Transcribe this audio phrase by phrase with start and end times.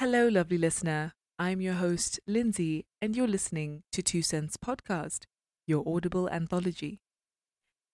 [0.00, 1.12] Hello, lovely listener.
[1.38, 5.24] I'm your host, Lindsay, and you're listening to Two Cents Podcast,
[5.66, 7.00] your audible anthology.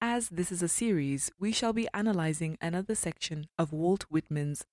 [0.01, 4.65] As this is a series, we shall be analyzing another section of Walt Whitman's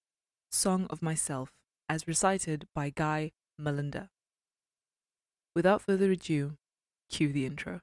[0.52, 1.50] Song of Myself,
[1.90, 4.10] as recited by Guy Melander.
[5.56, 6.58] Without further ado,
[7.10, 7.82] cue the intro.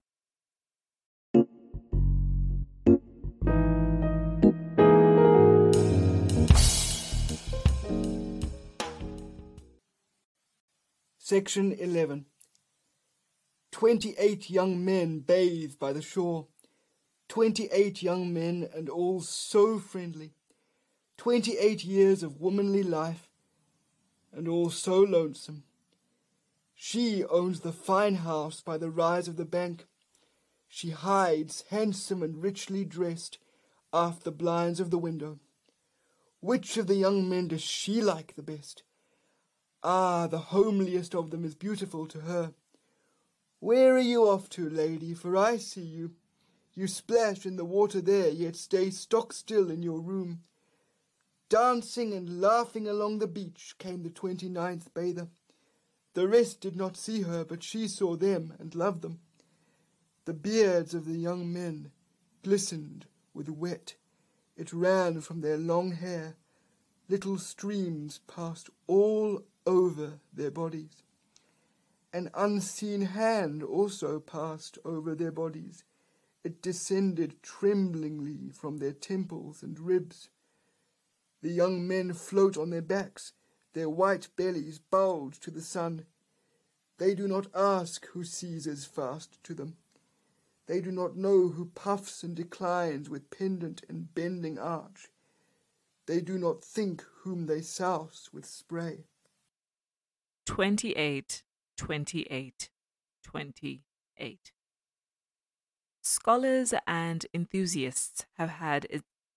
[11.31, 12.25] Section 11
[13.71, 16.49] Twenty-eight young men bathe by the shore.
[17.29, 20.35] Twenty-eight young men, and all so friendly.
[21.17, 23.31] Twenty-eight years of womanly life,
[24.33, 25.63] and all so lonesome.
[26.75, 29.87] She owns the fine house by the rise of the bank.
[30.67, 33.39] She hides, handsome and richly dressed,
[33.93, 35.39] aft the blinds of the window.
[36.41, 38.83] Which of the young men does she like the best?
[39.83, 42.53] Ah, the homeliest of them is beautiful to her.
[43.61, 45.15] Where are you off to, lady?
[45.15, 46.13] For I see you.
[46.75, 50.43] You splash in the water there, yet stay stock still in your room.
[51.49, 55.29] Dancing and laughing along the beach came the twenty-ninth bather.
[56.15, 59.21] The rest did not see her, but she saw them and loved them.
[60.27, 61.91] The beards of the young men
[62.43, 63.95] glistened with wet.
[64.57, 66.37] It ran from their long hair.
[67.11, 71.03] Little streams passed all over their bodies.
[72.13, 75.83] An unseen hand also passed over their bodies.
[76.45, 80.29] It descended tremblingly from their temples and ribs.
[81.43, 83.33] The young men float on their backs,
[83.73, 86.07] their white bellies bulge to the sun.
[86.99, 89.75] They do not ask who seizes fast to them.
[90.67, 95.09] They do not know who puffs and declines with pendant and bending arch.
[96.11, 99.05] They do not think whom they souse with spray.
[100.45, 101.45] 28,
[101.77, 102.71] 28,
[103.23, 104.53] 28.
[106.03, 108.89] Scholars and enthusiasts have had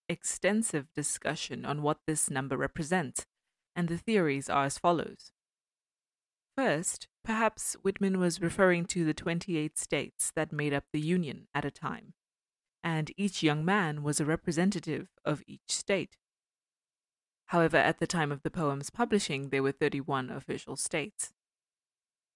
[0.09, 3.27] extensive discussion on what this number represents,
[3.75, 5.31] and the theories are as follows.
[6.57, 11.65] First, perhaps Whitman was referring to the 28 states that made up the Union at
[11.65, 12.15] a time,
[12.83, 16.17] and each young man was a representative of each state.
[17.47, 21.33] However, at the time of the poem's publishing, there were 31 official states.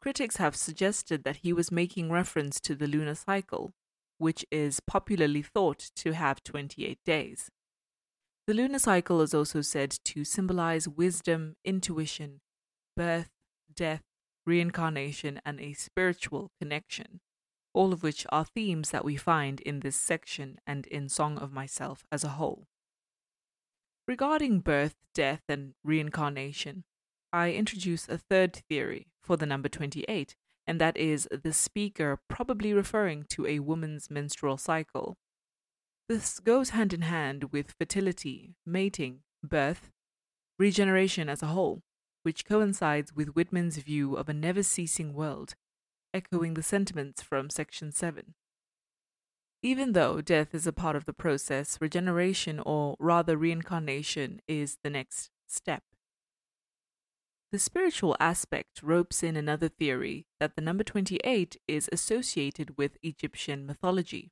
[0.02, 3.74] Critics have suggested that he was making reference to the lunar cycle,
[4.20, 7.50] which is popularly thought to have 28 days.
[8.46, 12.40] The lunar cycle is also said to symbolize wisdom, intuition,
[12.96, 13.30] birth,
[13.76, 14.04] death,
[14.46, 17.20] reincarnation, and a spiritual connection,
[17.74, 21.52] all of which are themes that we find in this section and in Song of
[21.52, 22.68] Myself as a whole.
[24.08, 26.86] Regarding birth, death, and reincarnation,
[27.34, 30.34] I introduce a third theory for the number 28,
[30.66, 35.18] and that is the speaker probably referring to a woman's menstrual cycle.
[36.08, 39.90] This goes hand in hand with fertility, mating, birth,
[40.58, 41.82] regeneration as a whole,
[42.24, 45.56] which coincides with Whitman's view of a never ceasing world,
[46.14, 48.36] echoing the sentiments from section 7.
[49.64, 54.90] Even though death is a part of the process, regeneration, or rather reincarnation, is the
[54.90, 55.84] next step.
[57.52, 63.66] The spiritual aspect ropes in another theory that the number 28 is associated with Egyptian
[63.66, 64.32] mythology,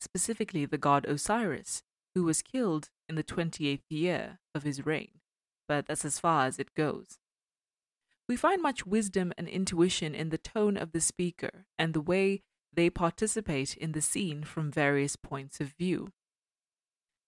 [0.00, 1.82] specifically the god Osiris,
[2.14, 5.20] who was killed in the 28th year of his reign,
[5.68, 7.18] but that's as far as it goes.
[8.26, 12.42] We find much wisdom and intuition in the tone of the speaker and the way
[12.74, 16.12] they participate in the scene from various points of view.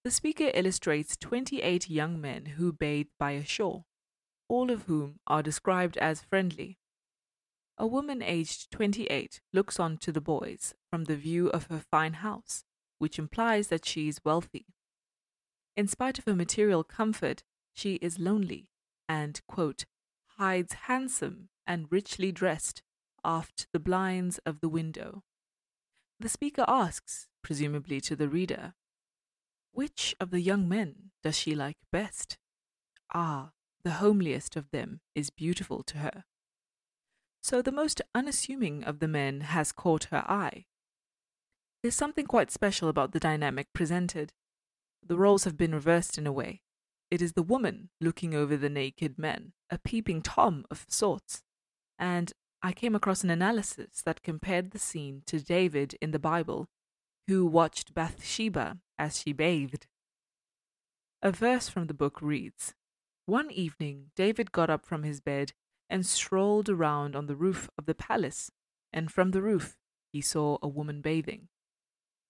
[0.04, 3.84] The speaker illustrates 28 young men who bathe by a shore,
[4.48, 6.78] all of whom are described as friendly.
[7.78, 12.14] A woman aged 28 looks on to the boys from the view of her fine
[12.14, 12.64] house,
[12.98, 14.66] which implies that she is wealthy.
[15.76, 17.42] In spite of her material comfort,
[17.74, 18.68] she is lonely
[19.08, 19.84] and, quote,
[20.38, 22.82] hides handsome and richly dressed
[23.24, 25.22] aft the blinds of the window.
[26.18, 28.74] The speaker asks, presumably to the reader,
[29.72, 32.38] which of the young men does she like best?
[33.12, 33.50] Ah,
[33.84, 36.24] the homeliest of them is beautiful to her.
[37.42, 40.64] So the most unassuming of the men has caught her eye.
[41.82, 44.32] There's something quite special about the dynamic presented.
[45.06, 46.62] The roles have been reversed in a way.
[47.10, 51.42] It is the woman looking over the naked men, a peeping Tom of sorts,
[51.98, 52.32] and
[52.66, 56.66] I came across an analysis that compared the scene to David in the Bible,
[57.28, 59.86] who watched Bathsheba as she bathed.
[61.22, 62.74] A verse from the book reads
[63.24, 65.52] One evening, David got up from his bed
[65.88, 68.50] and strolled around on the roof of the palace,
[68.92, 69.76] and from the roof
[70.12, 71.46] he saw a woman bathing.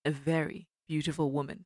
[0.04, 1.64] A very beautiful woman.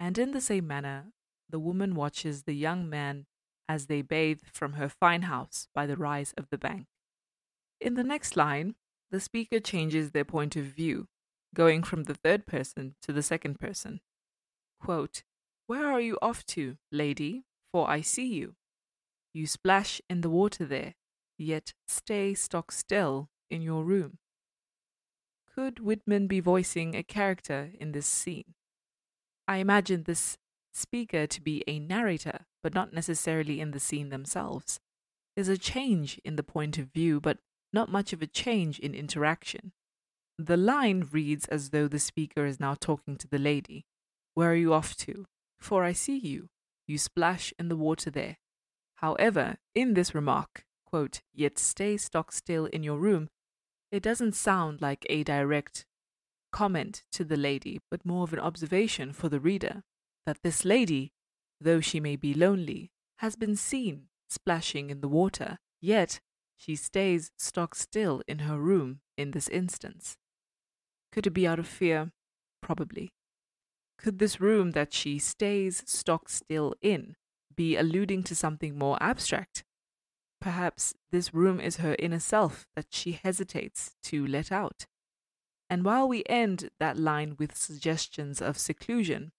[0.00, 1.12] And in the same manner,
[1.48, 3.26] the woman watches the young man
[3.68, 6.88] as they bathe from her fine house by the rise of the bank.
[7.80, 8.74] In the next line,
[9.10, 11.08] the speaker changes their point of view,
[11.54, 14.00] going from the third person to the second person.
[14.80, 15.22] Quote,
[15.66, 17.44] Where are you off to, lady?
[17.72, 18.54] For I see you.
[19.32, 20.94] You splash in the water there,
[21.36, 24.18] yet stay stock still in your room.
[25.54, 28.54] Could Whitman be voicing a character in this scene?
[29.46, 30.36] I imagine this
[30.72, 34.80] speaker to be a narrator, but not necessarily in the scene themselves.
[35.34, 37.38] There's a change in the point of view, but
[37.74, 39.72] not much of a change in interaction.
[40.38, 43.84] The line reads as though the speaker is now talking to the lady.
[44.32, 45.26] Where are you off to?
[45.58, 46.48] For I see you.
[46.86, 48.38] You splash in the water there.
[48.96, 53.28] However, in this remark, quote, yet stay stock still in your room,
[53.90, 55.84] it doesn't sound like a direct
[56.52, 59.82] comment to the lady, but more of an observation for the reader
[60.26, 61.12] that this lady,
[61.60, 66.20] though she may be lonely, has been seen splashing in the water, yet
[66.56, 70.16] she stays stock still in her room in this instance.
[71.12, 72.12] Could it be out of fear?
[72.60, 73.12] Probably.
[73.98, 77.16] Could this room that she stays stock still in
[77.54, 79.64] be alluding to something more abstract?
[80.40, 84.86] Perhaps this room is her inner self that she hesitates to let out.
[85.70, 89.32] And while we end that line with suggestions of seclusion,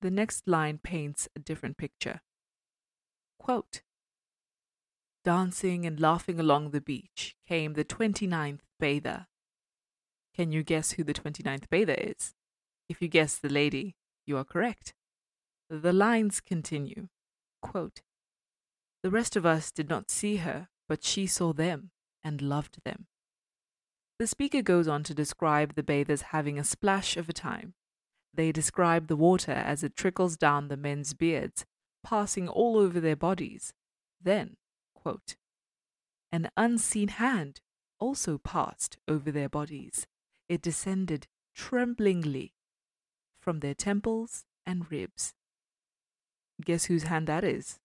[0.00, 2.22] the next line paints a different picture.
[3.38, 3.82] Quote,
[5.22, 9.26] Dancing and laughing along the beach came the twenty-ninth bather.
[10.34, 12.32] Can you guess who the twenty-ninth bather is?
[12.88, 13.96] If you guess the lady,
[14.26, 14.94] you are correct.
[15.68, 17.08] The lines continue.
[17.60, 18.00] Quote,
[19.02, 21.90] the rest of us did not see her, but she saw them
[22.24, 23.06] and loved them.
[24.18, 27.74] The speaker goes on to describe the bathers having a splash of a time.
[28.32, 31.64] They describe the water as it trickles down the men's beards,
[32.02, 33.72] passing all over their bodies.
[34.22, 34.56] Then,
[35.02, 35.36] quote,
[36.32, 37.60] an unseen hand
[37.98, 40.06] also passed over their bodies.
[40.48, 42.54] It descended tremblingly
[43.40, 45.34] from their temples and ribs.
[46.64, 47.78] Guess whose hand that is?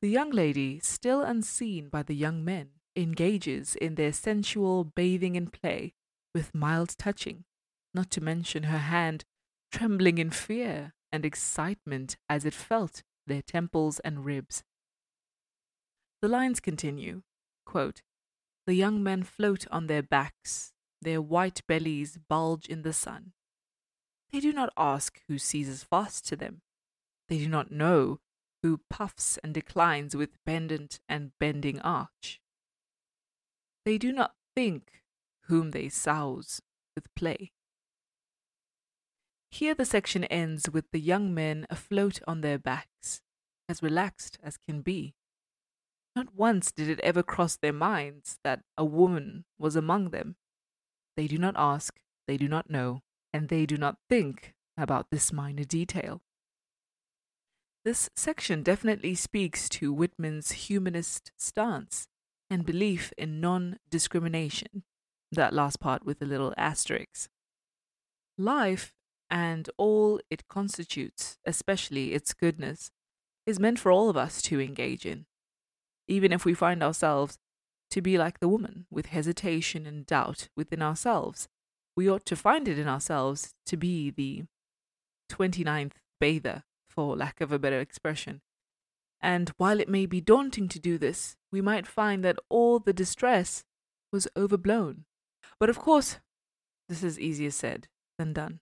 [0.00, 5.52] The young lady, still unseen by the young men, engages in their sensual bathing and
[5.52, 5.94] play
[6.34, 7.44] with mild touching,
[7.94, 9.24] not to mention her hand
[9.70, 14.62] trembling in fear and excitement as it felt their temples and ribs.
[16.22, 17.22] The lines continue
[17.66, 18.02] quote,
[18.64, 23.32] The young men float on their backs, their white bellies bulge in the sun.
[24.30, 26.62] They do not ask who seizes fast to them.
[27.28, 28.20] They do not know
[28.62, 32.40] who puffs and declines with pendant and bending arch.
[33.84, 35.02] They do not think
[35.46, 36.60] whom they souse
[36.94, 37.50] with play.
[39.50, 43.22] Here the section ends with the young men afloat on their backs,
[43.68, 45.16] as relaxed as can be.
[46.14, 50.36] Not once did it ever cross their minds that a woman was among them.
[51.16, 55.32] They do not ask, they do not know, and they do not think about this
[55.32, 56.20] minor detail.
[57.84, 62.06] This section definitely speaks to Whitman's humanist stance
[62.48, 64.84] and belief in non discrimination.
[65.32, 67.30] That last part with a little asterisk.
[68.36, 68.94] Life
[69.30, 72.90] and all it constitutes, especially its goodness,
[73.46, 75.24] is meant for all of us to engage in.
[76.12, 77.38] Even if we find ourselves
[77.90, 81.48] to be like the woman, with hesitation and doubt within ourselves,
[81.96, 84.42] we ought to find it in ourselves to be the
[85.30, 88.42] 29th bather, for lack of a better expression.
[89.22, 92.92] And while it may be daunting to do this, we might find that all the
[92.92, 93.64] distress
[94.12, 95.06] was overblown.
[95.58, 96.18] But of course,
[96.90, 97.88] this is easier said
[98.18, 98.60] than done.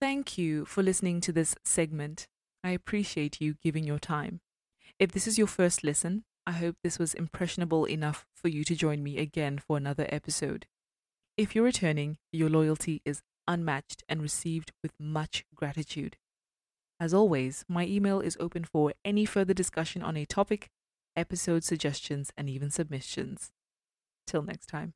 [0.00, 2.28] Thank you for listening to this segment.
[2.62, 4.38] I appreciate you giving your time.
[5.00, 8.76] If this is your first listen, I hope this was impressionable enough for you to
[8.76, 10.66] join me again for another episode.
[11.36, 16.16] If you're returning, your loyalty is unmatched and received with much gratitude.
[17.00, 20.70] As always, my email is open for any further discussion on a topic,
[21.16, 23.50] episode suggestions, and even submissions.
[24.26, 24.94] Till next time.